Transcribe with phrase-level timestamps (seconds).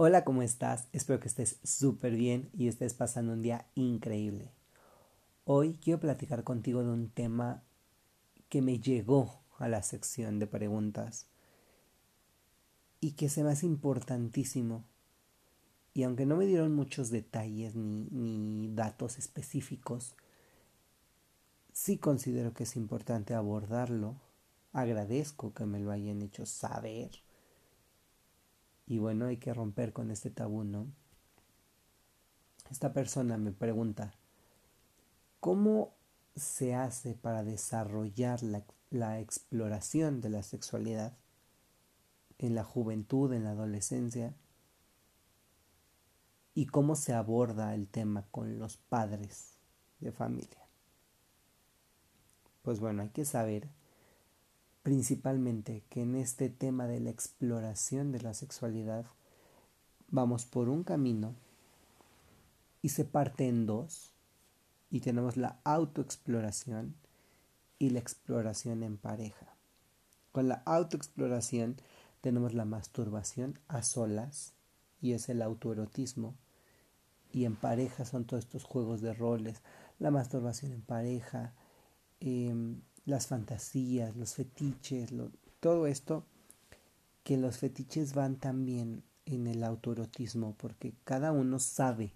[0.00, 0.86] Hola, ¿cómo estás?
[0.92, 4.52] Espero que estés súper bien y estés pasando un día increíble.
[5.44, 7.64] Hoy quiero platicar contigo de un tema
[8.48, 11.26] que me llegó a la sección de preguntas
[13.00, 14.84] y que se me hace importantísimo.
[15.94, 20.14] Y aunque no me dieron muchos detalles ni, ni datos específicos,
[21.72, 24.14] sí considero que es importante abordarlo.
[24.72, 27.10] Agradezco que me lo hayan hecho saber
[28.88, 30.86] y bueno, hay que romper con este tabú, ¿no?
[32.70, 34.14] Esta persona me pregunta,
[35.40, 35.94] ¿cómo
[36.34, 41.18] se hace para desarrollar la, la exploración de la sexualidad
[42.38, 44.34] en la juventud, en la adolescencia?
[46.54, 49.58] ¿Y cómo se aborda el tema con los padres
[50.00, 50.66] de familia?
[52.62, 53.68] Pues bueno, hay que saber
[54.82, 59.06] principalmente que en este tema de la exploración de la sexualidad
[60.08, 61.34] vamos por un camino
[62.82, 64.12] y se parte en dos
[64.90, 66.94] y tenemos la autoexploración
[67.78, 69.54] y la exploración en pareja.
[70.32, 71.76] Con la autoexploración
[72.20, 74.54] tenemos la masturbación a solas
[75.00, 76.34] y es el autoerotismo
[77.30, 79.62] y en pareja son todos estos juegos de roles,
[79.98, 81.52] la masturbación en pareja,
[82.20, 82.54] eh,
[83.08, 85.14] las fantasías, los fetiches,
[85.60, 86.26] todo esto,
[87.24, 92.12] que los fetiches van también en el autoerotismo, porque cada uno sabe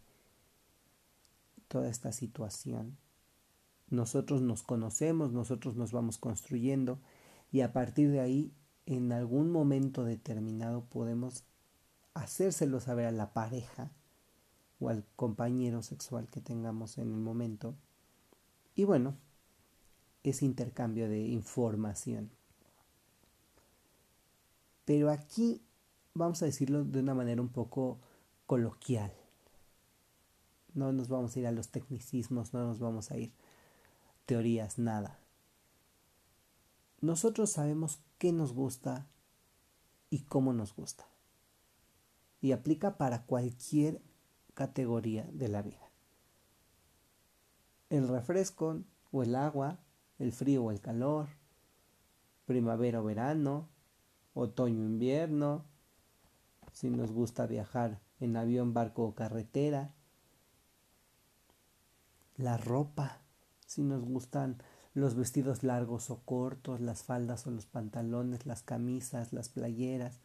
[1.69, 2.99] toda esta situación.
[3.89, 7.01] Nosotros nos conocemos, nosotros nos vamos construyendo
[7.51, 8.53] y a partir de ahí,
[8.85, 11.45] en algún momento determinado, podemos
[12.13, 13.93] hacérselo saber a la pareja
[14.79, 17.77] o al compañero sexual que tengamos en el momento.
[18.75, 19.17] Y bueno,
[20.23, 22.31] ese intercambio de información.
[24.85, 25.63] Pero aquí
[26.15, 27.99] vamos a decirlo de una manera un poco
[28.47, 29.13] coloquial.
[30.75, 33.33] No nos vamos a ir a los tecnicismos, no nos vamos a ir
[34.27, 35.19] teorías, nada.
[37.01, 39.07] Nosotros sabemos qué nos gusta
[40.09, 41.07] y cómo nos gusta.
[42.41, 44.01] Y aplica para cualquier
[44.55, 45.91] categoría de la vida.
[47.91, 49.79] El refresco o el agua
[50.23, 51.27] el frío o el calor,
[52.47, 53.69] primavera o verano,
[54.35, 55.65] otoño o invierno,
[56.73, 59.91] si nos gusta viajar en avión, barco o carretera,
[62.37, 63.19] la ropa,
[63.67, 64.63] si nos gustan
[64.95, 70.21] los vestidos largos o cortos, las faldas o los pantalones, las camisas, las playeras,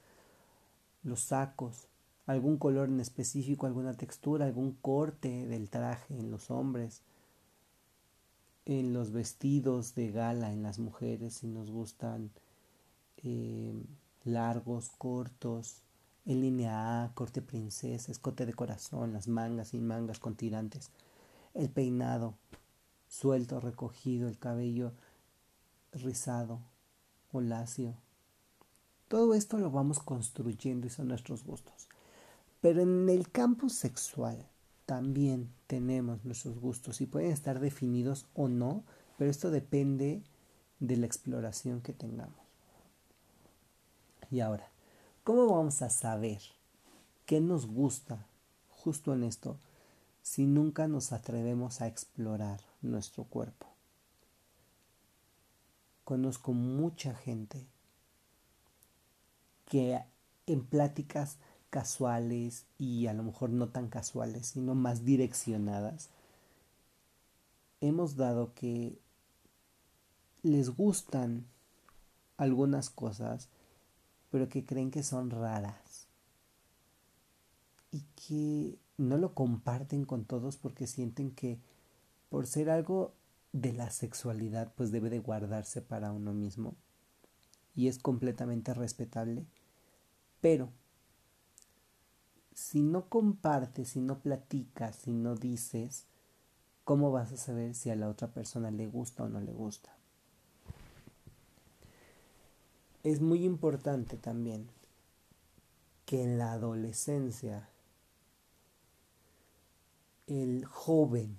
[1.01, 1.87] los sacos,
[2.27, 7.01] algún color en específico, alguna textura, algún corte del traje en los hombres,
[8.67, 12.31] en los vestidos de gala en las mujeres, si nos gustan
[13.23, 13.73] eh,
[14.25, 15.83] largos, cortos,
[16.25, 20.91] en línea A, corte princesa, escote de corazón, las mangas sin mangas con tirantes,
[21.53, 22.33] el peinado
[23.07, 24.91] suelto, recogido, el cabello
[25.93, 26.59] rizado
[27.31, 27.95] o.
[29.07, 31.87] Todo esto lo vamos construyendo y son nuestros gustos.
[32.59, 34.45] Pero en el campo sexual,
[34.87, 38.85] también tenemos nuestros gustos y pueden estar definidos o no,
[39.17, 40.23] pero esto depende
[40.79, 42.39] de la exploración que tengamos.
[44.31, 44.69] Y ahora,
[45.25, 46.39] ¿cómo vamos a saber
[47.25, 48.25] qué nos gusta
[48.69, 49.57] justo en esto
[50.21, 53.67] si nunca nos atrevemos a explorar nuestro cuerpo?
[56.05, 57.67] Conozco mucha gente
[59.65, 60.01] que
[60.45, 61.39] en pláticas
[61.77, 66.09] casuales y a lo mejor no tan casuales, sino más direccionadas,
[67.81, 68.97] hemos dado que
[70.41, 71.45] les gustan
[72.35, 73.49] algunas cosas,
[74.31, 76.07] pero que creen que son raras.
[77.91, 81.59] Y que no lo comparten con todos porque sienten que
[82.29, 83.13] por ser algo
[83.53, 86.73] de la sexualidad pues debe de guardarse para uno mismo.
[87.75, 89.45] Y es completamente respetable,
[90.41, 90.71] pero
[92.57, 96.07] si no compartes, si no platicas, si no dices,
[96.85, 99.95] ¿cómo vas a saber si a la otra persona le gusta o no le gusta?
[103.03, 104.71] Es muy importante también
[106.07, 107.69] que en la adolescencia
[110.25, 111.37] el joven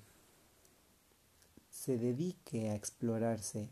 [1.69, 3.71] se dedique a explorarse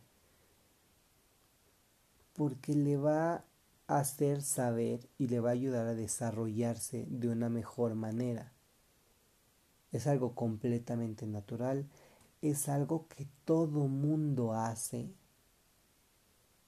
[2.35, 3.45] porque le va
[3.87, 8.53] hacer saber y le va a ayudar a desarrollarse de una mejor manera.
[9.93, 11.87] Es algo completamente natural,
[12.43, 15.15] es algo que todo mundo hace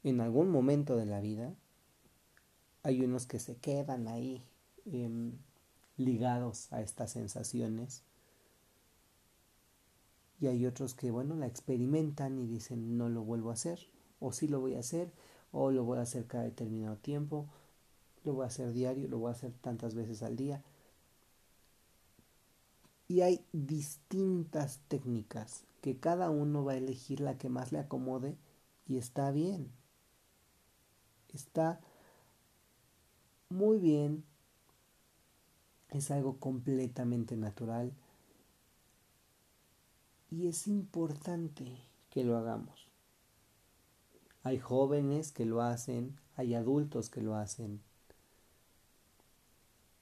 [0.04, 1.54] en algún momento de la vida.
[2.82, 4.44] Hay unos que se quedan ahí
[4.86, 5.32] em,
[5.96, 8.04] ligados a estas sensaciones.
[10.40, 13.88] Y hay otros que, bueno, la experimentan y dicen, no lo vuelvo a hacer,
[14.20, 15.12] o sí lo voy a hacer,
[15.52, 17.46] o lo voy a hacer cada determinado tiempo,
[18.24, 20.62] lo voy a hacer diario, lo voy a hacer tantas veces al día.
[23.06, 28.36] Y hay distintas técnicas que cada uno va a elegir la que más le acomode
[28.86, 29.70] y está bien.
[31.32, 31.80] Está
[33.48, 34.24] muy bien.
[35.90, 37.92] Es algo completamente natural.
[40.30, 41.64] Y es importante
[42.10, 42.87] que lo hagamos.
[44.48, 47.82] Hay jóvenes que lo hacen, hay adultos que lo hacen.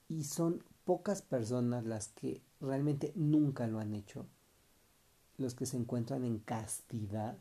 [0.09, 4.25] Y son pocas personas las que realmente nunca lo han hecho,
[5.37, 7.37] los que se encuentran en castidad.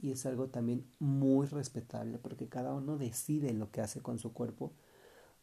[0.00, 4.32] Y es algo también muy respetable porque cada uno decide lo que hace con su
[4.32, 4.72] cuerpo.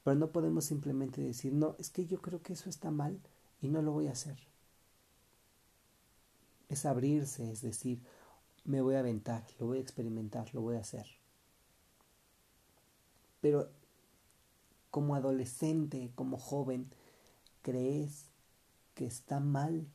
[0.03, 3.19] Pero no podemos simplemente decir, no, es que yo creo que eso está mal
[3.61, 4.39] y no lo voy a hacer.
[6.69, 8.01] Es abrirse, es decir,
[8.67, 11.07] me voy a aventar, lo voy a experimentar, lo voy a hacer.
[13.41, 13.69] Pero
[14.91, 16.89] como adolescente, como joven,
[17.61, 18.25] crees
[18.93, 19.87] que está mal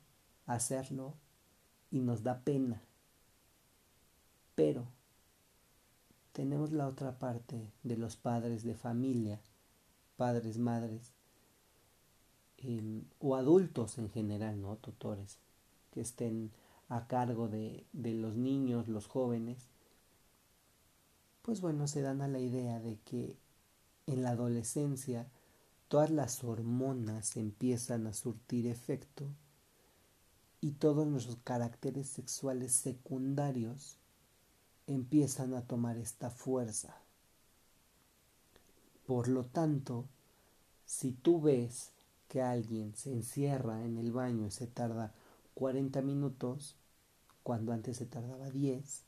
[0.46, 1.14] hacerlo
[1.90, 2.82] y nos da pena.
[4.54, 4.86] Pero
[6.32, 9.40] tenemos la otra parte de los padres de familia,
[10.16, 11.12] padres, madres,
[12.56, 14.76] em, o adultos en general, ¿no?
[14.76, 15.38] Tutores,
[15.90, 16.52] que estén
[16.93, 19.69] a cargo de, de los niños, los jóvenes,
[21.43, 23.37] pues bueno, se dan a la idea de que
[24.06, 25.27] en la adolescencia
[25.89, 29.27] todas las hormonas empiezan a surtir efecto
[30.61, 33.97] y todos nuestros caracteres sexuales secundarios
[34.87, 36.94] empiezan a tomar esta fuerza.
[39.06, 40.05] Por lo tanto,
[40.87, 41.91] si tú ves
[42.29, 45.12] que alguien se encierra en el baño y se tarda
[45.55, 46.77] 40 minutos,
[47.43, 49.05] cuando antes se tardaba 10,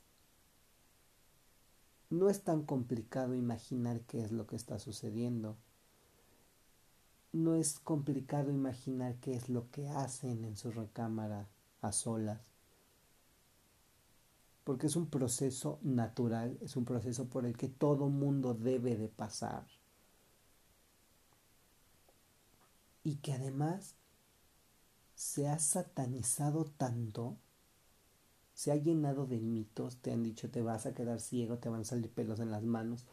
[2.09, 5.57] no es tan complicado imaginar qué es lo que está sucediendo.
[7.33, 11.49] No es complicado imaginar qué es lo que hacen en su recámara
[11.81, 12.39] a solas.
[14.63, 19.09] Porque es un proceso natural, es un proceso por el que todo mundo debe de
[19.09, 19.65] pasar.
[23.03, 23.95] Y que además
[25.15, 27.37] se ha satanizado tanto
[28.55, 31.81] se ha llenado de mitos, te han dicho te vas a quedar ciego, te van
[31.81, 33.05] a salir pelos en las manos,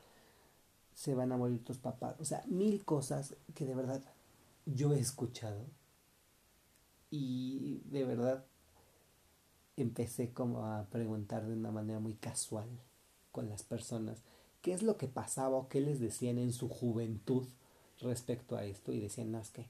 [0.95, 4.03] se van a morir tus papás, o sea, mil cosas que de verdad
[4.67, 5.67] yo he escuchado
[7.11, 8.45] y de verdad
[9.77, 12.69] empecé como a preguntar de una manera muy casual
[13.33, 14.19] con las personas
[14.61, 17.49] qué es lo que pasaba o qué les decían en su juventud
[18.01, 19.67] respecto a esto y decían, no, es que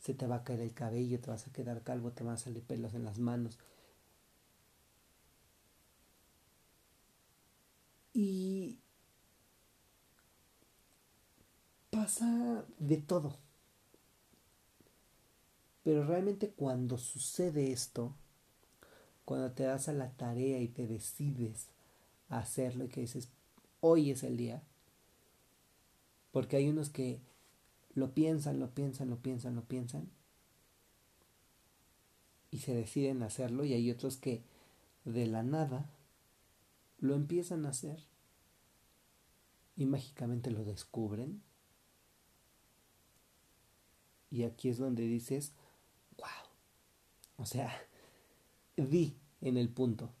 [0.00, 2.38] se te va a caer el cabello, te vas a quedar calvo, te van a
[2.38, 3.58] salir pelos en las manos.
[8.14, 8.78] Y
[11.90, 13.36] pasa de todo.
[15.84, 18.14] Pero realmente cuando sucede esto,
[19.24, 21.68] cuando te das a la tarea y te decides
[22.28, 23.28] hacerlo y que dices,
[23.80, 24.62] hoy es el día,
[26.30, 27.20] porque hay unos que
[27.94, 30.08] lo piensan, lo piensan, lo piensan, lo piensan,
[32.50, 34.42] y se deciden hacerlo, y hay otros que
[35.04, 35.90] de la nada
[37.02, 37.98] lo empiezan a hacer
[39.76, 41.42] y mágicamente lo descubren.
[44.30, 45.52] Y aquí es donde dices,
[46.16, 46.48] wow.
[47.38, 47.72] O sea,
[48.76, 50.12] vi en el punto.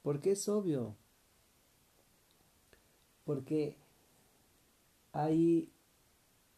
[0.00, 0.96] Porque es obvio.
[3.24, 3.76] Porque
[5.12, 5.70] hay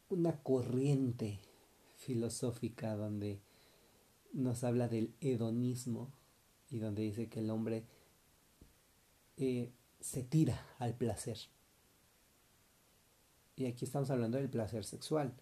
[0.07, 1.41] una corriente
[1.97, 3.41] filosófica donde
[4.31, 6.09] nos habla del hedonismo
[6.69, 7.85] y donde dice que el hombre
[9.37, 11.37] eh, se tira al placer.
[13.55, 15.33] Y aquí estamos hablando del placer sexual.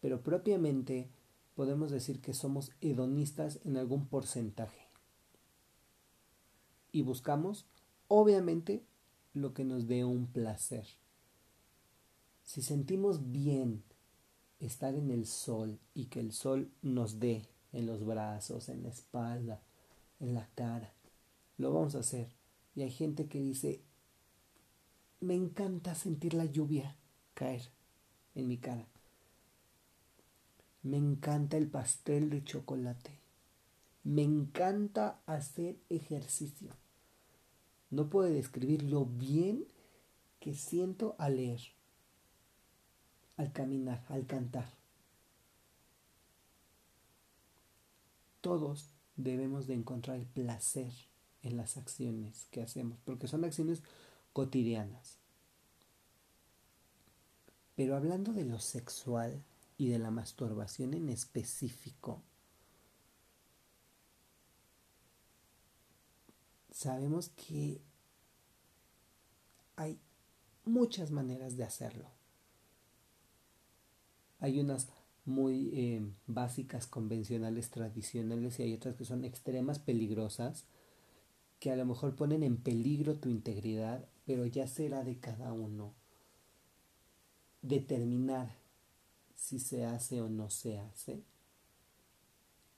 [0.00, 1.10] Pero propiamente
[1.54, 4.86] podemos decir que somos hedonistas en algún porcentaje.
[6.92, 7.66] Y buscamos,
[8.08, 8.84] obviamente,
[9.34, 10.86] lo que nos dé un placer.
[12.44, 13.82] Si sentimos bien
[14.60, 18.88] estar en el sol y que el sol nos dé en los brazos, en la
[18.88, 19.60] espalda,
[20.20, 20.92] en la cara,
[21.58, 22.35] lo vamos a hacer.
[22.76, 23.80] Y hay gente que dice,
[25.20, 26.94] me encanta sentir la lluvia
[27.34, 27.62] caer
[28.34, 28.86] en mi cara.
[30.82, 33.18] Me encanta el pastel de chocolate.
[34.04, 36.70] Me encanta hacer ejercicio.
[37.90, 39.64] No puedo describir lo bien
[40.38, 41.60] que siento al leer.
[43.36, 44.66] al caminar, al cantar.
[48.40, 50.92] Todos debemos de encontrar el placer
[51.46, 53.82] en las acciones que hacemos, porque son acciones
[54.32, 55.18] cotidianas.
[57.74, 59.42] Pero hablando de lo sexual
[59.78, 62.22] y de la masturbación en específico,
[66.70, 67.80] sabemos que
[69.76, 69.98] hay
[70.64, 72.10] muchas maneras de hacerlo.
[74.40, 74.88] Hay unas
[75.24, 80.66] muy eh, básicas, convencionales, tradicionales y hay otras que son extremas, peligrosas,
[81.66, 85.94] que a lo mejor ponen en peligro tu integridad, pero ya será de cada uno
[87.60, 88.54] determinar
[89.34, 91.24] si se hace o no se hace.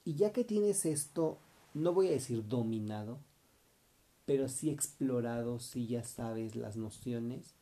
[0.05, 1.39] Y ya que tienes esto,
[1.75, 3.19] no voy a decir dominado,
[4.25, 7.57] pero sí explorado, si ya sabes las nociones,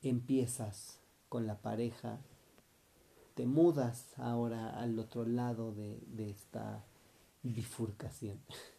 [0.00, 2.20] empiezas con la pareja,
[3.34, 6.84] te mudas ahora al otro lado de, esta
[7.42, 8.38] bifurcación.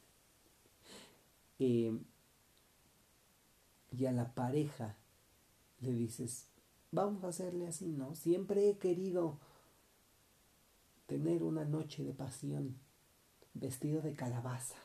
[1.59, 1.97] Eh,
[3.91, 4.95] y a la pareja
[5.81, 6.47] le dices,
[6.91, 8.15] vamos a hacerle así, ¿no?
[8.15, 9.37] Siempre he querido
[11.05, 12.77] tener una noche de pasión,
[13.53, 14.75] vestido de calabaza.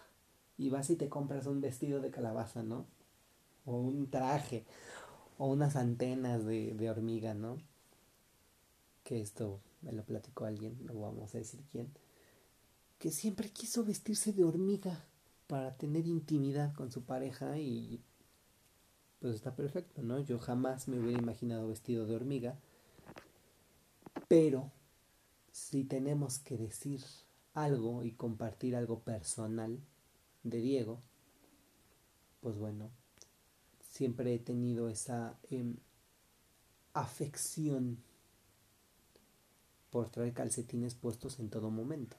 [0.57, 2.87] Y vas y te compras un vestido de calabaza, ¿no?
[3.65, 4.65] O un traje,
[5.39, 7.59] o unas antenas de, de hormiga, ¿no?
[9.05, 11.89] Que esto me lo platicó alguien, no vamos a decir quién,
[12.99, 15.05] que siempre quiso vestirse de hormiga
[15.49, 18.01] para tener intimidad con su pareja y
[19.19, 20.21] pues está perfecto, ¿no?
[20.21, 22.57] Yo jamás me hubiera imaginado vestido de hormiga,
[24.29, 24.71] pero
[25.51, 27.03] si tenemos que decir
[27.55, 29.81] algo y compartir algo personal
[30.45, 31.01] de Diego,
[32.41, 32.91] pues bueno,
[33.81, 35.77] siempre he tenido esa em,
[36.93, 37.99] afección
[39.91, 42.17] por traer calcetines puestos en todo momento.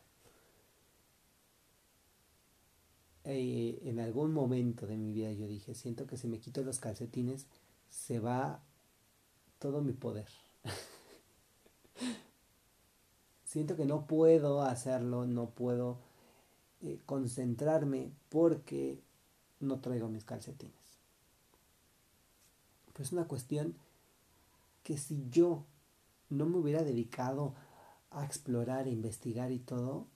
[3.31, 6.79] Eh, en algún momento de mi vida yo dije, siento que si me quito los
[6.79, 7.45] calcetines
[7.88, 8.63] se va
[9.59, 10.27] todo mi poder.
[13.45, 16.00] siento que no puedo hacerlo, no puedo
[16.81, 19.00] eh, concentrarme porque
[19.59, 20.74] no traigo mis calcetines.
[22.93, 23.75] Pues es una cuestión
[24.81, 25.65] que si yo
[26.29, 27.53] no me hubiera dedicado
[28.09, 30.07] a explorar, a investigar y todo,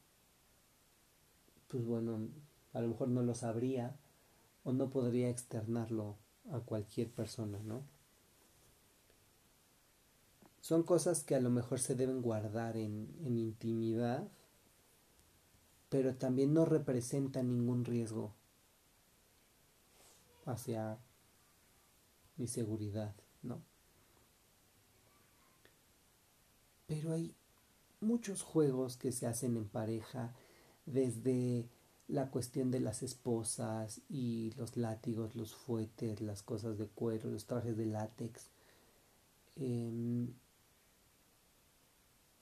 [1.67, 2.29] pues bueno,
[2.73, 3.95] a lo mejor no lo sabría
[4.63, 6.17] o no podría externarlo
[6.51, 7.83] a cualquier persona, ¿no?
[10.61, 14.27] Son cosas que a lo mejor se deben guardar en, en intimidad,
[15.89, 18.33] pero también no representan ningún riesgo
[20.45, 20.97] hacia
[22.37, 23.61] mi seguridad, ¿no?
[26.87, 27.35] Pero hay
[28.01, 30.33] muchos juegos que se hacen en pareja,
[30.85, 31.69] desde
[32.07, 37.45] la cuestión de las esposas y los látigos, los fuetes, las cosas de cuero, los
[37.45, 38.49] trajes de látex,
[39.55, 40.33] em,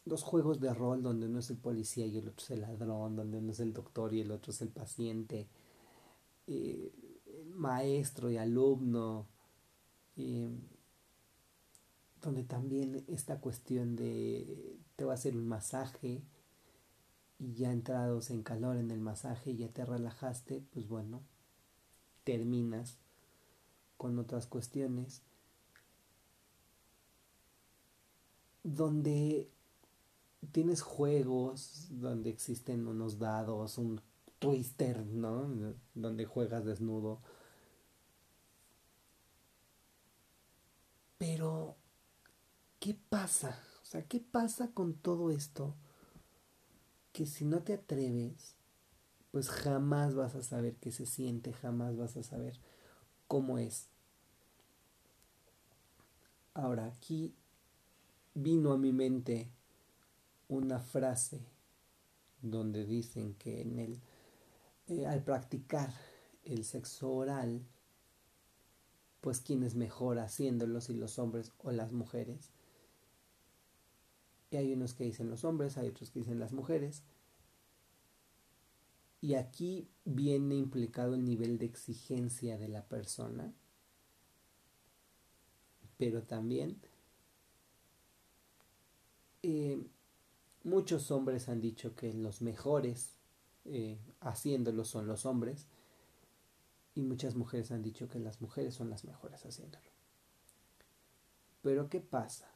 [0.05, 3.15] los juegos de rol donde uno es el policía y el otro es el ladrón,
[3.15, 5.47] donde uno es el doctor y el otro es el paciente,
[6.47, 6.91] eh,
[7.53, 9.27] maestro y alumno,
[10.17, 10.59] em,
[12.21, 16.21] donde también esta cuestión de te va a hacer un masaje
[17.41, 21.23] y ya entrados en calor en el masaje y ya te relajaste, pues bueno,
[22.23, 22.99] terminas
[23.97, 25.23] con otras cuestiones
[28.63, 29.49] donde
[30.51, 34.01] tienes juegos donde existen unos dados, un
[34.37, 35.73] twister, ¿no?
[35.95, 37.21] Donde juegas desnudo.
[41.17, 41.75] Pero
[42.79, 43.59] ¿qué pasa?
[43.81, 45.75] O sea, ¿qué pasa con todo esto?
[47.11, 48.55] Que si no te atreves,
[49.31, 52.59] pues jamás vas a saber qué se siente, jamás vas a saber
[53.27, 53.87] cómo es.
[56.53, 57.33] Ahora, aquí
[58.33, 59.49] vino a mi mente
[60.49, 61.39] una frase
[62.41, 64.01] donde dicen que en el,
[64.87, 65.93] eh, al practicar
[66.43, 67.61] el sexo oral,
[69.21, 72.49] pues quién es mejor haciéndolo, si los hombres o las mujeres.
[74.51, 77.03] Y hay unos que dicen los hombres, hay otros que dicen las mujeres.
[79.21, 83.53] Y aquí viene implicado el nivel de exigencia de la persona,
[85.97, 86.81] pero también
[89.43, 89.79] eh,
[90.63, 93.13] muchos hombres han dicho que los mejores
[93.65, 95.67] eh, haciéndolo son los hombres
[96.95, 99.85] y muchas mujeres han dicho que las mujeres son las mejores haciéndolo.
[101.61, 102.50] Pero ¿qué pasa?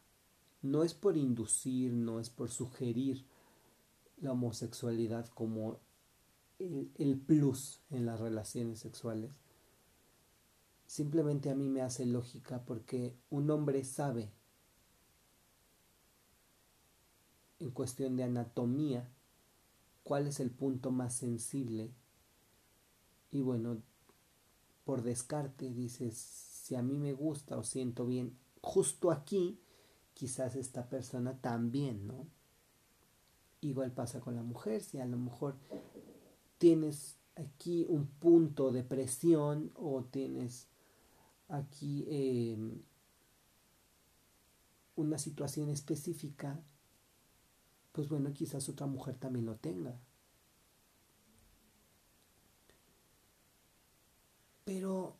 [0.65, 3.23] No es por inducir, no es por sugerir
[4.17, 5.77] la homosexualidad como
[6.57, 9.31] el, el, plus en las relaciones sexuales.
[10.87, 14.31] Simplemente a mí me hace lógica porque un hombre sabe
[17.59, 19.07] en cuestión de anatomía
[20.03, 21.91] cuál es el punto más sensible
[23.31, 23.81] y bueno,
[24.83, 29.59] por descarte dices, si a mí me gusta o siento bien justo aquí,
[30.15, 32.25] quizás esta persona también, ¿no?
[33.61, 35.55] Igual pasa con la mujer, si a lo mejor
[36.57, 40.67] tienes aquí un punto de presión o tienes
[41.49, 42.81] aquí em,
[44.95, 46.59] una situación específica,
[47.91, 49.99] pues bueno, quizás otra mujer también lo tenga.
[54.63, 55.17] Pero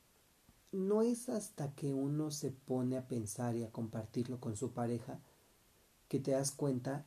[0.75, 5.19] no es hasta que uno se pone a pensar y a compartirlo con su pareja
[6.07, 7.05] que te das cuenta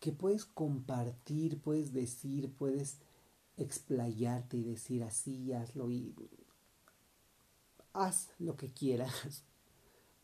[0.00, 2.98] que puedes compartir, puedes decir, puedes
[3.56, 6.12] explayarte y decir así, hazlo y
[7.92, 9.44] haz lo que quieras.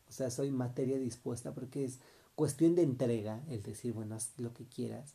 [0.09, 1.99] O sea, soy materia dispuesta porque es
[2.33, 5.13] cuestión de entrega el decir, bueno, haz lo que quieras.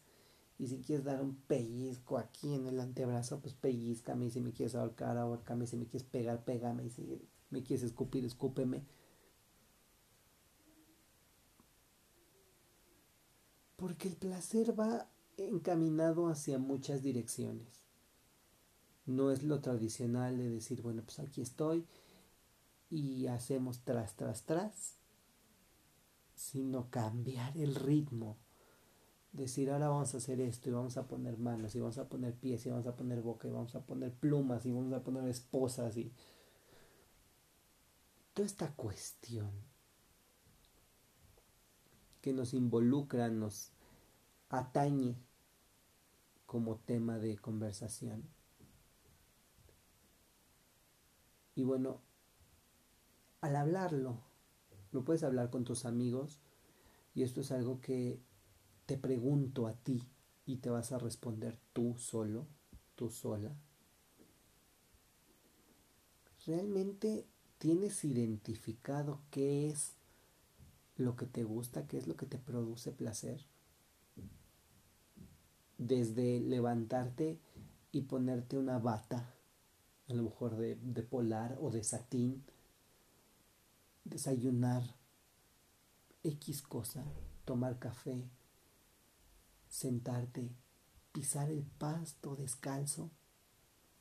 [0.58, 4.26] Y si quieres dar un pellizco aquí en el antebrazo, pues pellizcame.
[4.26, 5.66] Y si me quieres ahorcar, ahorcame.
[5.66, 6.84] Si me quieres pegar, pégame.
[6.84, 7.20] Y si
[7.50, 8.84] me quieres escupir, escúpeme.
[13.76, 17.84] Porque el placer va encaminado hacia muchas direcciones.
[19.06, 21.84] No es lo tradicional de decir, bueno, pues aquí estoy
[22.90, 24.98] y hacemos tras, tras, tras,
[26.34, 28.38] sino cambiar el ritmo
[29.34, 32.34] decir ahora vamos a hacer esto y vamos a poner manos y vamos a poner
[32.34, 35.28] pies y vamos a poner boca y vamos a poner plumas y vamos a poner
[35.28, 36.12] esposas y
[38.32, 39.50] toda esta cuestión
[42.20, 43.72] que nos involucra, nos
[44.48, 45.16] atañe
[46.46, 48.22] como tema de conversación.
[51.56, 52.00] Y bueno,
[53.40, 54.20] al hablarlo,
[54.92, 56.40] lo puedes hablar con tus amigos
[57.14, 58.20] y esto es algo que
[58.86, 60.02] te pregunto a ti
[60.46, 62.46] y te vas a responder tú solo,
[62.94, 63.56] tú sola.
[66.46, 67.26] ¿Realmente
[67.58, 69.94] tienes identificado qué es
[70.96, 73.46] lo que te gusta, qué es lo que te produce placer?
[75.78, 77.40] Desde levantarte
[77.90, 79.34] y ponerte una bata,
[80.08, 82.44] a lo mejor de, de polar o de satín,
[84.04, 84.82] desayunar
[86.22, 87.04] X cosa,
[87.44, 88.28] tomar café,
[89.74, 90.54] sentarte,
[91.10, 93.10] pisar el pasto descalzo.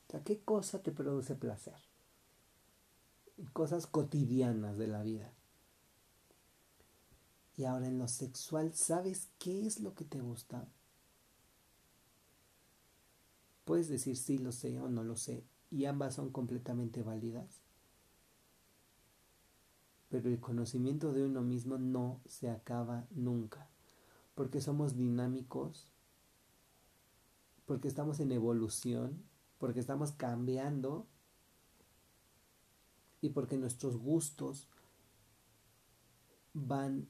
[0.06, 1.74] O sea, ¿qué cosa te produce placer?
[3.52, 5.32] Cosas cotidianas de la vida.
[7.56, 10.68] Y ahora en lo sexual, ¿sabes qué es lo que te gusta?
[13.64, 17.62] Puedes decir sí lo sé o no lo sé, y ambas son completamente válidas.
[20.08, 23.73] Pero el conocimiento de uno mismo no se acaba nunca
[24.34, 25.88] porque somos dinámicos,
[27.66, 29.22] porque estamos en evolución,
[29.58, 31.06] porque estamos cambiando
[33.20, 34.68] y porque nuestros gustos
[36.52, 37.08] van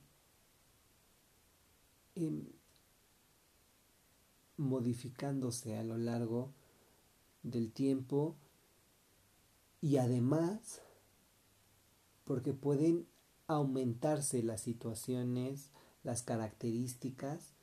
[4.57, 6.53] modificándose a lo largo
[7.43, 8.37] del tiempo
[9.81, 10.81] y además
[12.25, 13.07] porque pueden
[13.47, 15.71] aumentarse las situaciones
[16.05, 17.55] las características.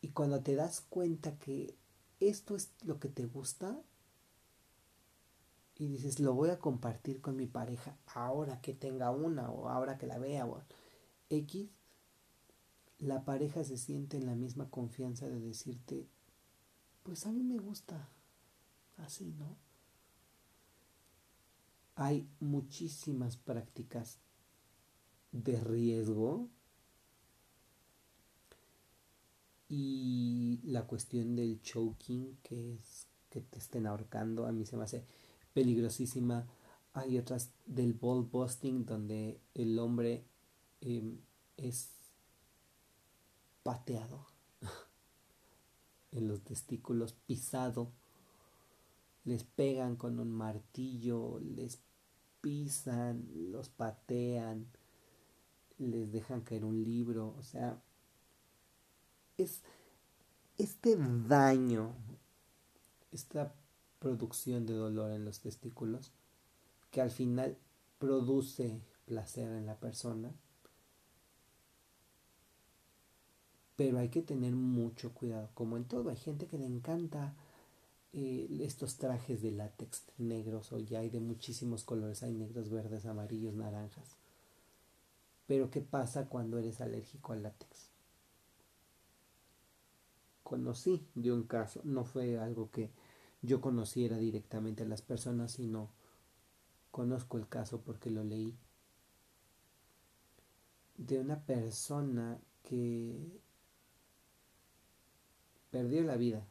[0.00, 1.76] Y cuando te das cuenta que
[2.20, 3.82] esto es lo que te gusta,
[5.78, 9.96] y dices, lo voy a compartir con mi pareja ahora que tenga una o ahora
[9.96, 10.60] que la vea o
[11.30, 11.70] X,
[12.98, 16.08] la pareja se siente en la misma confianza de decirte,
[17.04, 18.08] pues a mí me gusta
[18.96, 19.56] así, ¿no?
[21.94, 24.18] Hay muchísimas prácticas
[25.32, 26.48] de riesgo.
[29.68, 34.84] Y la cuestión del choking que es que te estén ahorcando a mí se me
[34.84, 35.04] hace
[35.52, 36.46] peligrosísima.
[36.94, 40.24] Hay otras del ball busting donde el hombre
[40.80, 41.18] em,
[41.56, 41.90] es
[43.62, 44.26] pateado
[46.12, 47.92] en los testículos pisado.
[49.24, 51.80] Les pegan con un martillo les
[52.40, 54.66] pisan los patean
[55.78, 57.80] les dejan caer un libro, o sea,
[59.36, 59.62] es
[60.56, 61.94] este daño,
[63.12, 63.54] esta
[63.98, 66.12] producción de dolor en los testículos,
[66.90, 67.56] que al final
[67.98, 70.32] produce placer en la persona.
[73.76, 77.36] Pero hay que tener mucho cuidado, como en todo, hay gente que le encanta
[78.12, 83.06] eh, estos trajes de látex negros o ya hay de muchísimos colores, hay negros, verdes,
[83.06, 84.17] amarillos, naranjas.
[85.48, 87.90] Pero ¿qué pasa cuando eres alérgico al látex?
[90.44, 92.92] Conocí de un caso, no fue algo que
[93.42, 95.90] yo conociera directamente a las personas, sino
[96.90, 98.56] conozco el caso porque lo leí
[100.96, 103.40] de una persona que
[105.70, 106.46] perdió la vida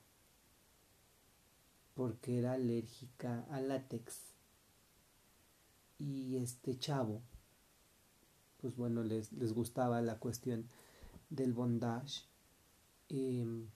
[1.93, 4.33] porque era alérgica al látex.
[5.99, 7.23] Y este chavo,
[8.61, 10.67] pues bueno, les, les gustaba la cuestión
[11.29, 12.23] del bondage
[13.09, 13.67] em,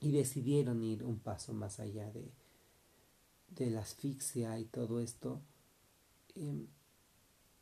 [0.00, 2.32] y decidieron ir un paso más allá de,
[3.50, 5.40] de la asfixia y todo esto.
[6.34, 6.66] Em,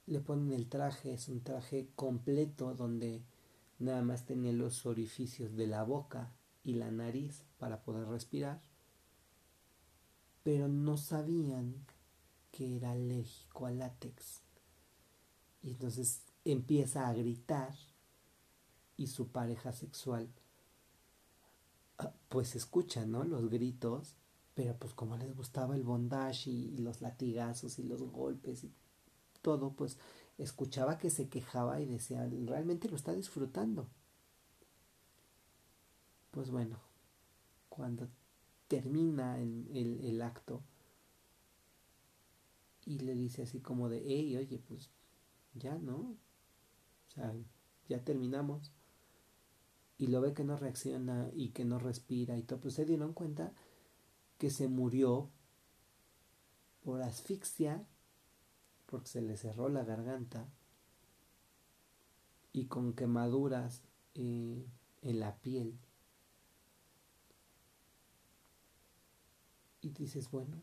[0.07, 3.23] le ponen el traje, es un traje completo donde
[3.79, 6.33] nada más tenía los orificios de la boca
[6.63, 8.61] y la nariz para poder respirar
[10.45, 11.87] pero no sabían
[12.53, 14.44] que era alérgico al látex.
[15.65, 17.75] Y entonces empieza a gritar
[18.99, 20.29] y su pareja sexual
[21.99, 23.25] ah, pues escucha, ¿no?
[23.25, 24.15] Los gritos,
[24.55, 28.73] pero pues como les gustaba el bondage y, los latigazos y los golpes y
[29.41, 29.99] todo, pues
[30.37, 33.89] escuchaba que se quejaba y decía, realmente lo está disfrutando.
[36.31, 36.79] Pues bueno,
[37.71, 38.09] cuando
[38.69, 40.63] termina el, el, acto
[42.85, 44.91] y le dice así como de, hey, oye, pues
[45.55, 45.97] ya, ¿no?
[45.97, 47.35] O sea,
[47.89, 48.73] ya terminamos.
[49.97, 52.61] Y lo ve que no reacciona y que no respira y todo.
[52.61, 53.53] Pues se dieron cuenta
[54.39, 55.31] que se murió
[56.83, 57.87] por asfixia,
[58.87, 60.49] porque se le cerró la garganta
[62.53, 63.83] y con quemaduras
[64.15, 64.67] eh,
[65.03, 65.79] en la piel.
[69.85, 70.63] y dices, bueno,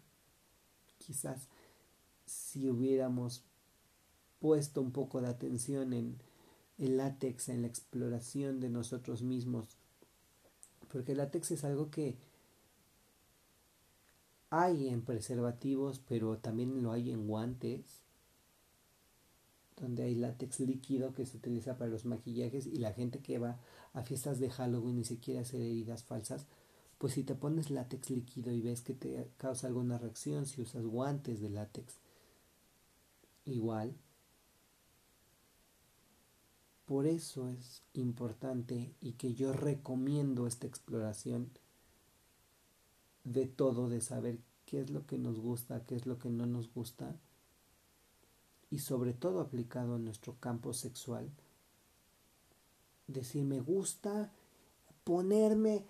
[0.98, 1.48] quizás
[2.26, 3.44] si hubiéramos
[4.42, 6.18] puesto un poco de atención en
[6.78, 9.78] el látex, en la exploración de nosotros mismos,
[10.92, 12.18] porque el látex es algo que
[14.50, 18.02] hay en preservativos, pero también lo hay en guantes,
[19.80, 23.60] donde hay látex líquido que se utiliza para los maquillajes y la gente que va
[23.94, 26.46] a fiestas de Halloween y se quiere hacer heridas falsas,
[26.98, 30.86] pues si te pones látex líquido y ves que te causa alguna reacción, si usas
[30.86, 31.96] guantes de látex,
[33.46, 33.96] igual.
[36.92, 41.50] Por eso es importante y que yo recomiendo esta exploración
[43.24, 46.46] de todo, de saber qué es lo que nos gusta, qué es lo que no
[46.46, 47.16] nos gusta,
[48.70, 51.32] y sobre todo aplicado a nuestro campo sexual.
[53.08, 54.34] Decir, me gusta
[55.06, 55.86] ponerme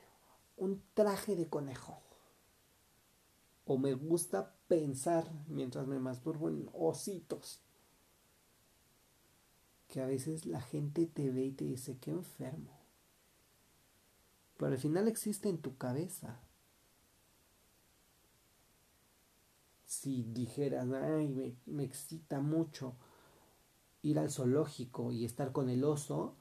[0.55, 1.97] un traje de conejo.
[3.65, 7.59] O me gusta pensar mientras me masturbo en ositos.
[9.91, 12.79] Que a veces la gente te ve y te dice que enfermo.
[14.57, 16.39] Pero al final existe en tu cabeza.
[19.85, 22.95] Si dijeras, ay, me, me excita mucho
[24.01, 26.35] ir al zoológico y estar con el oso,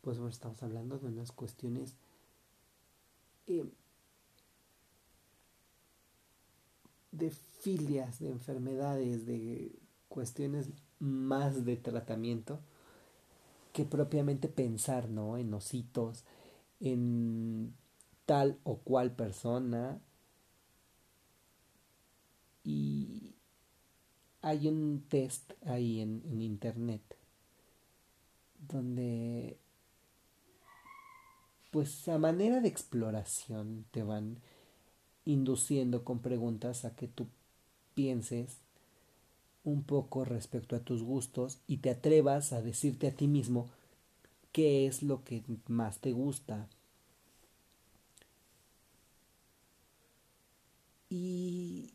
[0.00, 1.94] pues bueno, estamos hablando de unas cuestiones
[7.12, 9.72] de filias, de enfermedades, de
[10.08, 10.68] cuestiones
[11.00, 12.60] más de tratamiento
[13.72, 15.38] que propiamente pensar, ¿no?
[15.38, 16.24] En ositos,
[16.80, 17.74] en
[18.26, 20.00] tal o cual persona.
[22.64, 23.34] Y
[24.42, 27.02] hay un test ahí en, en internet
[28.68, 29.58] donde
[31.70, 34.38] pues a manera de exploración te van
[35.24, 37.26] induciendo con preguntas a que tú
[37.94, 38.58] pienses
[39.68, 43.68] un poco respecto a tus gustos y te atrevas a decirte a ti mismo
[44.52, 46.68] qué es lo que más te gusta.
[51.10, 51.94] Y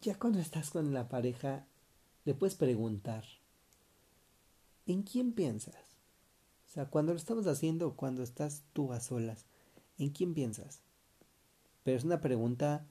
[0.00, 1.66] ya cuando estás con la pareja,
[2.24, 3.24] le puedes preguntar,
[4.86, 5.86] ¿en quién piensas?
[6.76, 9.46] sea, cuando lo estamos haciendo, cuando estás tú a solas,
[9.96, 10.82] ¿en quién piensas?
[11.82, 12.84] Pero es una pregunta,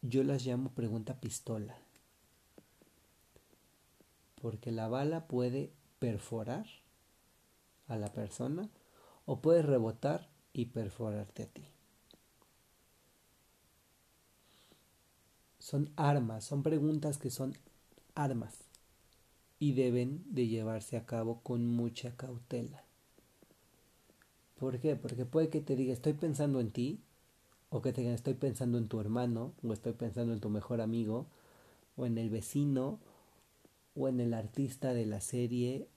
[0.00, 1.76] yo las llamo pregunta pistola.
[4.46, 6.66] Porque la bala puede perforar
[7.88, 8.70] a la persona
[9.24, 11.64] o puede rebotar y perforarte a ti.
[15.58, 17.54] Son armas, son preguntas que son
[18.14, 18.54] armas
[19.58, 22.84] y deben de llevarse a cabo con mucha cautela.
[24.60, 24.94] ¿Por qué?
[24.94, 27.00] Porque puede que te diga estoy pensando en ti,
[27.68, 30.80] o que te digan estoy pensando en tu hermano, o estoy pensando en tu mejor
[30.80, 31.26] amigo,
[31.96, 33.00] o en el vecino,
[33.96, 35.88] o en el artista de la serie.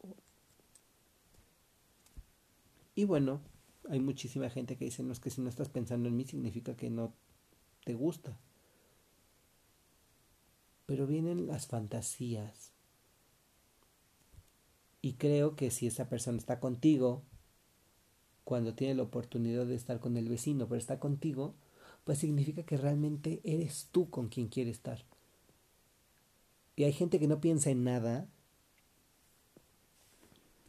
[2.96, 3.42] Y bueno,
[3.90, 6.76] hay muchísima gente que dice, no es que si no estás pensando en mí significa
[6.76, 7.14] que no
[7.84, 8.40] te gusta.
[10.86, 12.72] Pero vienen las fantasías.
[15.02, 17.24] Y creo que si esa persona está contigo,
[18.44, 21.56] cuando tiene la oportunidad de estar con el vecino, pero está contigo,
[22.04, 25.06] pues significa que realmente eres tú con quien quiere estar.
[26.80, 28.26] Y hay gente que no piensa en nada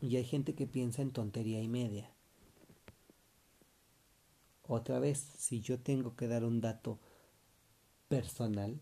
[0.01, 2.11] y hay gente que piensa en tontería y media.
[4.67, 6.99] Otra vez, si yo tengo que dar un dato
[8.09, 8.81] personal,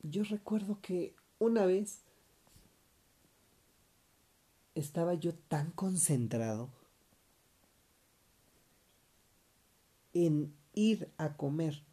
[0.00, 2.00] yo recuerdo que una vez
[4.74, 6.70] estaba yo tan concentrado
[10.14, 11.84] en ir a comer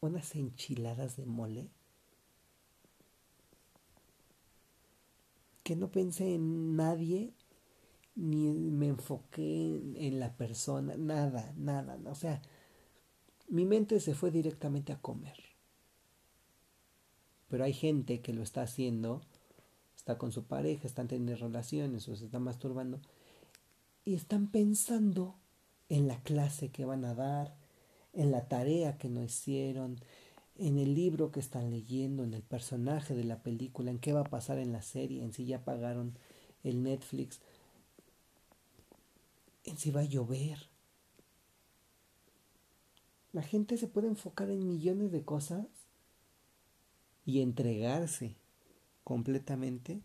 [0.00, 1.70] unas enchiladas de mole
[5.62, 7.34] que no pensé en nadie
[8.14, 12.42] ni me enfoqué en, la persona, nada, nada, o sea,
[13.48, 15.38] mi mente se fue directamente a comer.
[17.48, 19.22] Pero hay gente que lo está haciendo,
[19.96, 23.00] está con su pareja, están teniendo relaciones o se están masturbando
[24.04, 25.36] y están pensando
[25.88, 27.56] en la clase que van a dar,
[28.12, 29.98] en la tarea que no hicieron,
[30.56, 34.20] en el libro que están leyendo, en el personaje de la película, en qué va
[34.20, 36.18] a pasar en la serie, en si ya pagaron
[36.64, 37.40] el Netflix,
[39.64, 40.58] en si va a llover.
[43.32, 45.66] La gente se puede enfocar en millones de cosas
[47.24, 48.36] y entregarse
[49.04, 50.00] completamente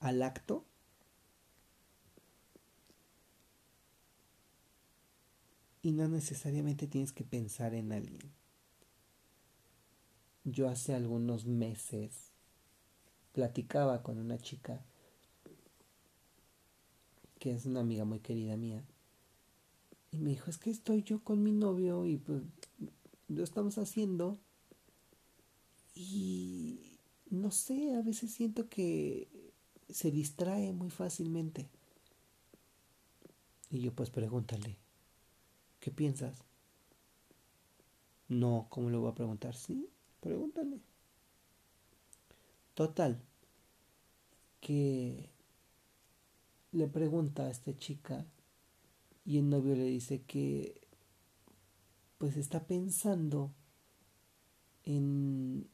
[0.00, 0.64] al acto
[5.82, 8.32] y no necesariamente tienes que pensar en alguien.
[10.44, 12.32] Yo hace algunos meses
[13.32, 14.84] platicaba con una chica
[17.38, 18.84] que es una amiga muy querida mía
[20.10, 22.42] y me dijo, es que estoy yo con mi novio y pues
[23.28, 24.38] lo estamos haciendo
[25.94, 26.98] y
[27.30, 29.28] no sé, a veces siento que
[29.90, 31.68] se distrae muy fácilmente.
[33.70, 34.78] Y yo pues pregúntale,
[35.88, 36.44] ¿Qué piensas?
[38.28, 39.54] No, ¿cómo le voy a preguntar?
[39.56, 39.88] Sí,
[40.20, 40.82] pregúntale.
[42.74, 43.18] Total,
[44.60, 45.30] que
[46.72, 48.26] le pregunta a esta chica
[49.24, 50.78] y el novio le dice que
[52.18, 53.50] pues está pensando
[54.84, 55.70] en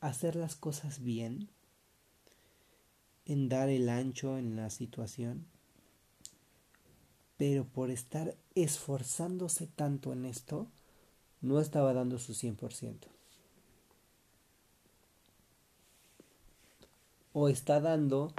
[0.00, 1.50] hacer las cosas bien,
[3.26, 5.51] en dar el ancho en la situación
[7.42, 10.68] pero por estar esforzándose tanto en esto,
[11.40, 13.08] no estaba dando su 100%.
[17.32, 18.32] O está dando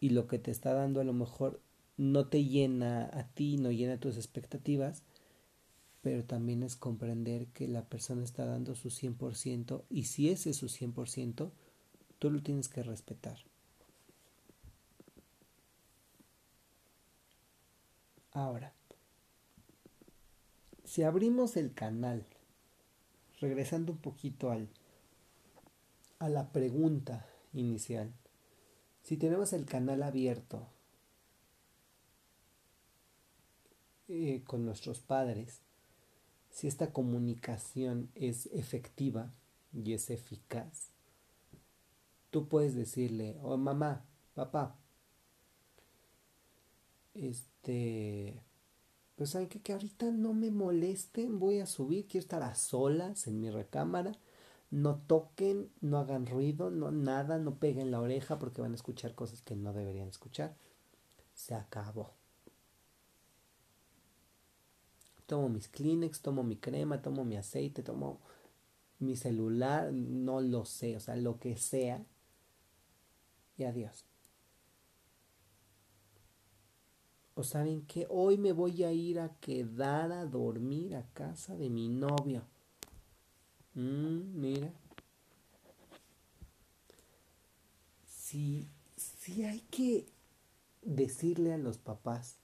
[0.00, 1.60] y lo que te está dando a lo mejor
[1.96, 5.04] no te llena a ti, no llena tus expectativas,
[6.02, 10.56] pero también es comprender que la persona está dando su 100% y si ese es
[10.56, 11.52] su 100%,
[12.18, 13.49] tú lo tienes que respetar.
[18.40, 18.72] Ahora,
[20.84, 22.24] si abrimos el canal,
[23.38, 24.70] regresando un poquito al,
[26.20, 28.14] a la pregunta inicial,
[29.02, 30.66] si tenemos el canal abierto
[34.08, 35.60] eh, con nuestros padres,
[36.48, 39.34] si esta comunicación es efectiva
[39.74, 40.88] y es eficaz,
[42.30, 44.78] tú puedes decirle, oh mamá, papá,
[47.60, 48.42] este,
[49.16, 53.26] pues hay que que ahorita no me molesten, voy a subir, quiero estar a solas
[53.26, 54.12] en mi recámara,
[54.70, 59.14] no toquen, no hagan ruido, no nada, no peguen la oreja porque van a escuchar
[59.14, 60.56] cosas que no deberían escuchar.
[61.34, 62.14] Se acabó.
[65.26, 68.20] Tomo mis Kleenex, tomo mi crema, tomo mi aceite, tomo
[69.00, 72.04] mi celular, no lo sé, o sea, lo que sea.
[73.56, 74.09] Y adiós.
[77.40, 81.70] O saben que hoy me voy a ir a quedar a dormir a casa de
[81.70, 82.42] mi novio.
[83.72, 84.70] Mm, mira.
[88.04, 90.06] Si, si hay que
[90.82, 92.36] decirle a los papás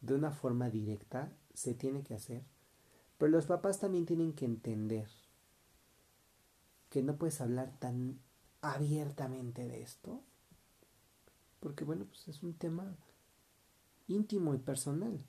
[0.00, 2.42] de una forma directa, se tiene que hacer.
[3.18, 5.06] Pero los papás también tienen que entender
[6.90, 8.18] que no puedes hablar tan
[8.62, 10.24] abiertamente de esto,
[11.60, 12.96] porque bueno, pues es un tema
[14.08, 15.24] íntimo y personal.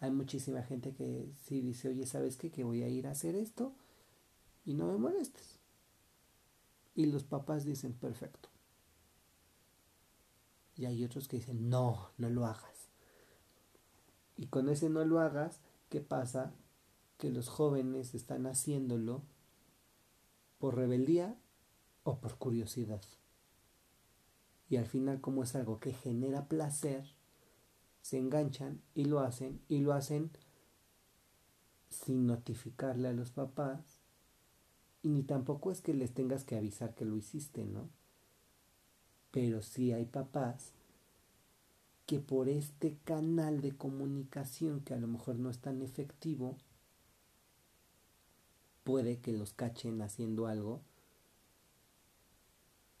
[0.00, 2.50] Hay muchísima gente que sí dice, oye, ¿sabes qué?
[2.50, 3.74] Que voy a ir a hacer esto
[4.64, 5.60] y no me molestes.
[6.94, 8.48] Y los papás dicen, perfecto.
[10.76, 12.88] Y hay otros que dicen, no, no lo hagas.
[14.36, 16.54] Y con ese no lo hagas, ¿qué pasa?
[17.18, 19.22] Que los jóvenes están haciéndolo
[20.58, 21.36] por rebeldía
[22.04, 23.02] o por curiosidad.
[24.70, 27.04] Y al final, como es algo que genera placer,
[28.00, 30.30] se enganchan y lo hacen y lo hacen
[31.90, 34.00] sin notificarle a los papás
[35.02, 37.88] y ni tampoco es que les tengas que avisar que lo hiciste, ¿no?
[39.32, 40.72] Pero sí hay papás
[42.06, 46.56] que por este canal de comunicación que a lo mejor no es tan efectivo,
[48.84, 50.80] puede que los cachen haciendo algo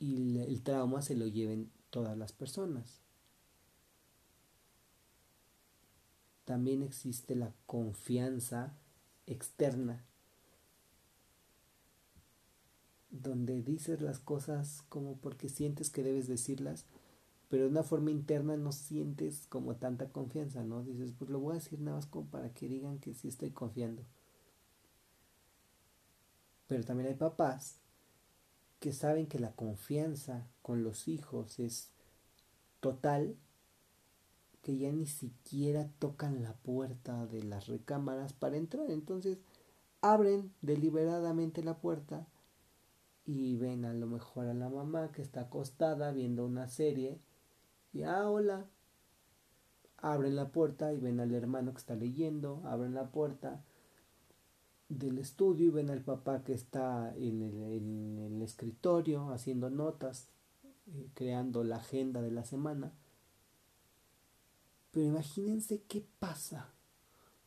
[0.00, 3.02] y el trauma se lo lleven todas las personas.
[6.44, 8.76] También existe la confianza
[9.26, 10.04] externa,
[13.10, 16.86] donde dices las cosas como porque sientes que debes decirlas,
[17.50, 20.82] pero de una forma interna no sientes como tanta confianza, ¿no?
[20.82, 23.50] Dices, pues lo voy a decir nada más como para que digan que sí estoy
[23.50, 24.02] confiando.
[26.68, 27.79] Pero también hay papás
[28.80, 31.90] que saben que la confianza con los hijos es
[32.80, 33.36] total,
[34.62, 38.90] que ya ni siquiera tocan la puerta de las recámaras para entrar.
[38.90, 39.38] Entonces
[40.00, 42.26] abren deliberadamente la puerta
[43.26, 47.20] y ven a lo mejor a la mamá que está acostada viendo una serie
[47.92, 48.66] y ah hola
[49.98, 53.62] abren la puerta y ven al hermano que está leyendo abren la puerta
[54.90, 60.28] del estudio y ven al papá que está en el, escritorio haciendo notas,
[60.88, 62.92] eh, creando la agenda de la semana.
[64.90, 66.68] Pero imagínense qué pasa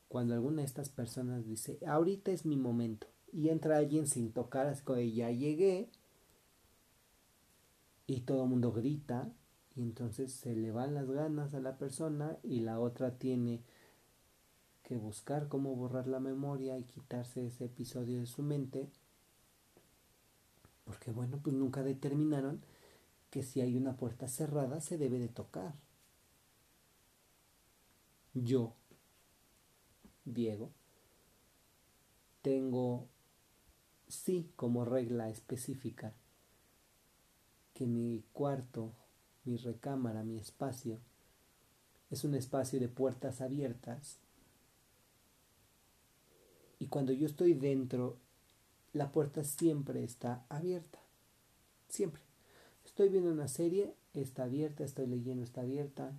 [0.07, 4.67] cuando alguna de estas personas dice, ahorita es mi momento, y entra alguien sin tocar,
[4.67, 5.89] así como ya llegué,
[8.07, 9.33] y todo el mundo grita,
[9.75, 13.63] y entonces se le van las ganas a la persona y la otra tiene
[14.83, 18.89] que buscar cómo borrar la memoria y quitarse ese episodio de su mente,
[20.83, 22.61] porque bueno, pues nunca determinaron
[23.29, 25.73] que si hay una puerta cerrada se debe de tocar.
[28.33, 28.73] Yo,
[30.25, 30.71] Diego,
[32.41, 33.07] tengo
[34.07, 36.13] sí como regla específica
[37.73, 38.93] que mi cuarto,
[39.45, 40.99] mi recámara, mi espacio,
[42.11, 44.19] es un espacio de puertas abiertas
[46.79, 48.17] y cuando yo estoy dentro,
[48.93, 50.99] la puerta siempre está abierta.
[51.89, 52.21] Siempre.
[52.85, 56.11] Estoy viendo una serie, está abierta, estoy leyendo, está abierta.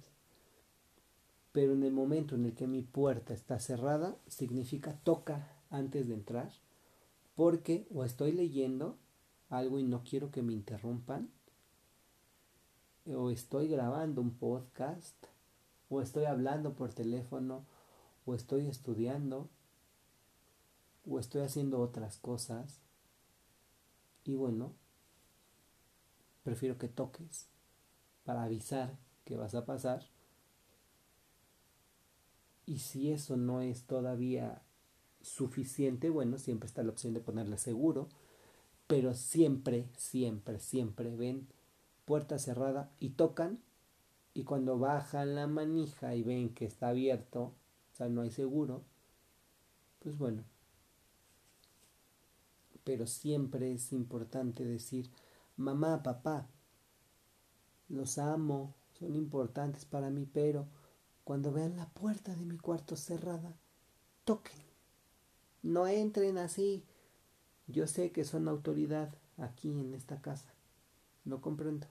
[1.52, 6.14] Pero en el momento en el que mi puerta está cerrada, significa toca antes de
[6.14, 6.50] entrar.
[7.36, 8.96] Porque o estoy leyendo
[9.50, 11.28] algo y no quiero que me interrumpan.
[13.06, 15.14] O estoy grabando un podcast.
[15.90, 17.64] O estoy hablando por teléfono.
[18.26, 19.48] O estoy estudiando
[21.08, 22.80] o estoy haciendo otras cosas
[24.24, 24.72] y bueno,
[26.42, 27.48] prefiero que toques
[28.24, 30.04] para avisar que vas a pasar.
[32.66, 34.62] Y si eso no es todavía
[35.20, 38.08] suficiente, bueno, siempre está la opción de ponerle seguro,
[38.86, 41.46] pero siempre, siempre, siempre ven
[42.06, 43.60] puerta cerrada y tocan
[44.32, 47.54] y cuando bajan la manija y ven que está abierto,
[47.92, 48.82] o sea, no hay seguro,
[50.00, 50.44] pues bueno,
[52.84, 55.10] pero siempre es importante decir,
[55.56, 56.46] mamá, papá,
[57.88, 60.66] los amo, son importantes para mí, pero
[61.24, 63.56] cuando vean la puerta de mi cuarto cerrada,
[64.24, 64.60] toquen.
[65.62, 66.84] No entren así.
[67.66, 70.52] Yo sé que son autoridad aquí en esta casa.
[71.24, 71.86] No comprendo.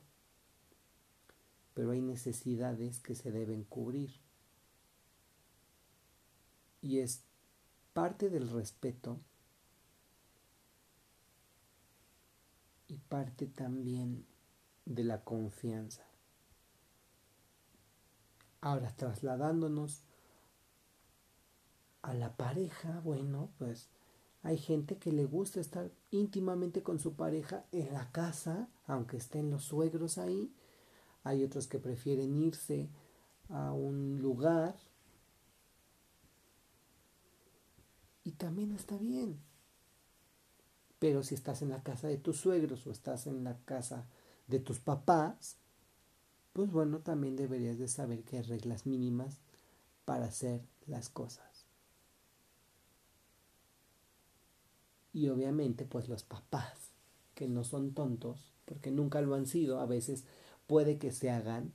[1.73, 4.11] Pero hay necesidades que se deben cubrir.
[6.83, 7.23] Y es
[7.93, 9.19] parte del respeto
[12.93, 14.25] y parte también
[14.85, 16.03] de la confianza.
[18.61, 20.03] Ahora, trasladándonos
[22.03, 23.89] a la pareja, bueno, pues
[24.43, 29.49] hay gente que le gusta estar íntimamente con su pareja en la casa, aunque estén
[29.49, 30.53] los suegros ahí.
[31.23, 32.89] Hay otros que prefieren irse
[33.49, 34.75] a un lugar.
[38.23, 39.41] Y también está bien
[41.03, 44.07] Pero si estás en la casa de tus suegros o estás en la casa
[44.47, 45.57] de tus papás,
[46.53, 49.41] pues bueno, también deberías de saber que hay reglas mínimas
[50.05, 51.65] para hacer las cosas.
[55.11, 56.93] Y obviamente, pues los papás,
[57.35, 60.23] que no son tontos, porque nunca lo han sido, a veces
[60.67, 61.73] puede que se hagan,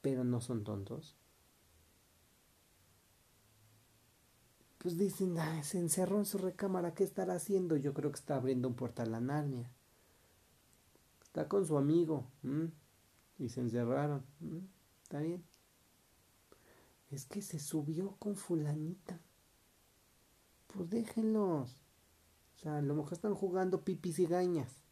[0.00, 1.16] pero no son tontos.
[4.86, 7.76] Pues dicen, se encerró en su recámara, ¿qué estará haciendo?
[7.76, 9.68] Yo creo que está abriendo un portal a Narnia.
[11.24, 12.30] Está con su amigo.
[13.36, 14.24] Y se encerraron.
[15.02, 15.42] Está bien.
[17.10, 19.18] Es que se subió con fulanita.
[20.68, 21.82] Pues déjenlos.
[22.54, 24.84] O sea, a lo mejor están jugando pipis y gañas.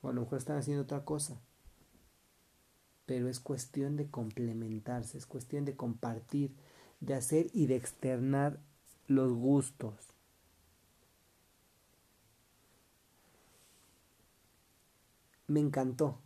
[0.00, 1.40] O a lo mejor están haciendo otra cosa.
[3.04, 6.54] Pero es cuestión de complementarse, es cuestión de compartir,
[7.00, 8.58] de hacer y de externar
[9.06, 9.94] los gustos.
[15.46, 16.18] Me encantó,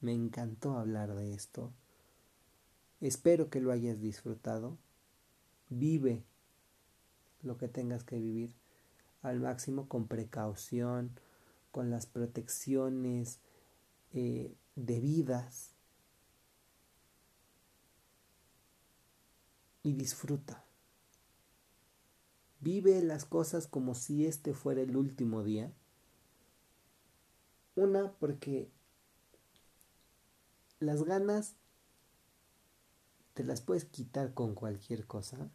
[0.00, 1.72] me encantó hablar de esto.
[3.00, 4.78] Espero que lo hayas disfrutado.
[5.68, 6.24] Vive
[7.42, 8.54] lo que tengas que vivir
[9.22, 11.10] al máximo con precaución,
[11.72, 13.40] con las protecciones
[14.12, 15.75] eh, debidas.
[19.86, 20.64] Y disfruta.
[22.58, 25.72] Vive las cosas como si este fuera el último día
[27.76, 28.68] una, porque
[30.80, 31.54] las ganas
[33.34, 35.50] te las puedes quitar con cualquier cosa,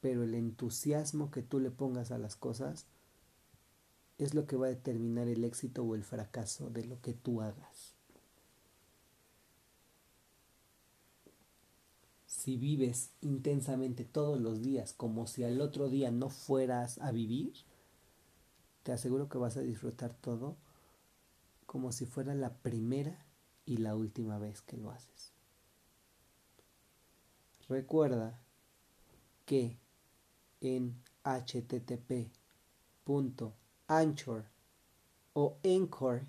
[0.00, 2.86] pero el entusiasmo que tú le pongas a las cosas
[4.16, 7.40] es lo que va a determinar el éxito o el fracaso de lo que tú
[7.40, 7.97] hagas.
[12.48, 17.52] Si vives intensamente todos los días como si al otro día no fueras a vivir,
[18.84, 20.56] te aseguro que vas a disfrutar todo
[21.66, 23.22] como si fuera la primera
[23.66, 25.34] y la última vez que lo haces.
[27.68, 28.40] Recuerda
[29.44, 29.76] que
[30.62, 32.44] en http.anchor
[35.34, 36.22] o anchor,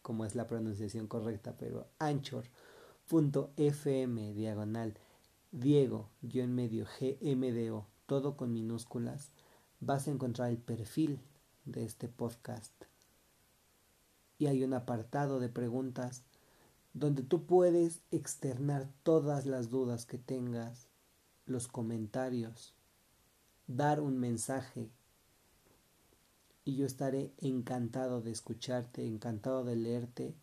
[0.00, 2.48] como es la pronunciación correcta, pero anchor.fm
[4.32, 4.98] diagonal
[5.60, 9.30] Diego-medio GMDO, todo con minúsculas,
[9.80, 11.18] vas a encontrar el perfil
[11.64, 12.72] de este podcast.
[14.38, 16.22] Y hay un apartado de preguntas
[16.92, 20.86] donde tú puedes externar todas las dudas que tengas,
[21.44, 22.74] los comentarios,
[23.66, 24.90] dar un mensaje.
[26.64, 30.36] Y yo estaré encantado de escucharte, encantado de leerte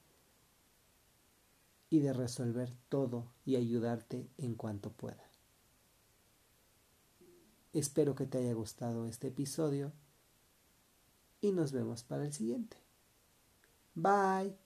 [1.90, 5.24] y de resolver todo y ayudarte en cuanto pueda.
[7.74, 9.92] Espero que te haya gustado este episodio
[11.42, 12.78] y nos vemos para el siguiente.
[13.94, 14.65] Bye.